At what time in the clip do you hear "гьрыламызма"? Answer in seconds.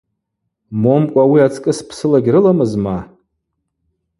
2.25-2.97